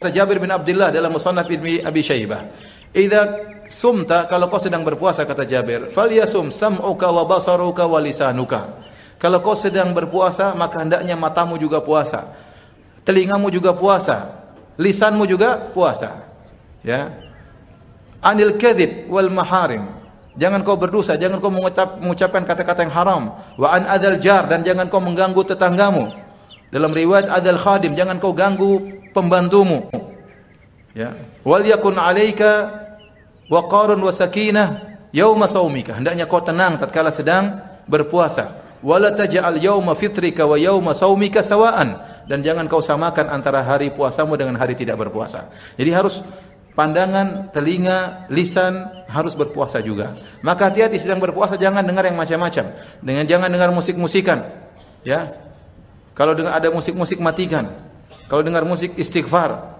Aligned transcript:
kata 0.00 0.16
Jabir 0.16 0.40
bin 0.40 0.48
Abdullah 0.48 0.88
dalam 0.88 1.12
Musannaf 1.12 1.44
Ibnu 1.44 1.84
Abi 1.84 2.00
Syaibah, 2.00 2.48
"Idza 2.96 3.36
sumta 3.68 4.24
kalau 4.24 4.48
kau 4.48 4.56
sedang 4.56 4.80
berpuasa 4.80 5.28
kata 5.28 5.44
Jabir, 5.44 5.92
falyasum 5.92 6.48
sam'uka 6.48 7.12
wa 7.12 7.28
basaruka 7.28 7.84
wa 7.84 8.00
lisanuka." 8.00 8.80
Kalau 9.20 9.44
kau 9.44 9.52
sedang 9.52 9.92
berpuasa, 9.92 10.56
maka 10.56 10.80
hendaknya 10.80 11.20
matamu 11.20 11.60
juga 11.60 11.84
puasa. 11.84 12.32
Telingamu 13.04 13.52
juga 13.52 13.76
puasa. 13.76 14.40
Lisanmu 14.80 15.28
juga 15.28 15.68
puasa. 15.76 16.24
Ya. 16.80 17.12
Anil 18.24 18.56
kadhib 18.56 19.04
wal 19.12 19.28
maharim. 19.28 19.84
Jangan 20.40 20.64
kau 20.64 20.80
berdosa, 20.80 21.20
jangan 21.20 21.36
kau 21.36 21.52
mengucap, 21.52 22.00
mengucapkan 22.00 22.48
kata-kata 22.48 22.88
yang 22.88 22.94
haram. 22.96 23.36
Wa 23.60 23.76
an 23.76 23.84
adal 23.84 24.16
jar 24.16 24.48
dan 24.48 24.64
jangan 24.64 24.88
kau 24.88 25.04
mengganggu 25.04 25.44
tetanggamu. 25.44 26.08
Dalam 26.72 26.96
riwayat 26.96 27.28
adal 27.28 27.60
khadim, 27.60 27.92
jangan 27.92 28.16
kau 28.16 28.32
ganggu 28.32 28.99
pembantumu. 29.12 29.90
Ya. 30.96 31.14
Wal 31.46 31.66
yakun 31.66 31.96
'alaika 31.96 32.70
waqarun 33.46 34.00
wa 34.02 34.12
sakinah 34.14 34.68
yauma 35.14 35.46
saumika. 35.46 35.98
Hendaknya 35.98 36.26
kau 36.26 36.42
tenang 36.42 36.78
tatkala 36.78 37.14
sedang 37.14 37.62
berpuasa. 37.86 38.58
Wala 38.80 39.12
taj'al 39.12 39.60
yauma 39.60 39.92
fitrika 39.92 40.48
wa 40.48 40.56
yauma 40.56 40.96
saumika 40.96 41.44
sawaan 41.44 42.00
dan 42.24 42.40
jangan 42.40 42.64
kau 42.64 42.80
samakan 42.80 43.28
antara 43.28 43.60
hari 43.60 43.92
puasamu 43.92 44.40
dengan 44.40 44.56
hari 44.56 44.72
tidak 44.72 44.96
berpuasa. 44.96 45.52
Jadi 45.76 45.90
harus 45.92 46.24
pandangan, 46.72 47.52
telinga, 47.52 48.30
lisan 48.32 49.04
harus 49.10 49.36
berpuasa 49.36 49.84
juga. 49.84 50.16
Maka 50.40 50.72
hati-hati 50.72 50.96
sedang 50.96 51.20
berpuasa 51.20 51.60
jangan 51.60 51.84
dengar 51.84 52.08
yang 52.08 52.16
macam-macam. 52.16 52.72
Dengan 53.04 53.24
jangan 53.28 53.52
dengar 53.52 53.68
musik-musikan. 53.74 54.48
Ya, 55.04 55.36
kalau 56.16 56.32
dengar 56.32 56.56
ada 56.56 56.72
musik-musik 56.72 57.20
matikan. 57.20 57.89
Kalau 58.30 58.46
dengar 58.46 58.62
musik 58.62 58.94
istighfar. 58.94 59.66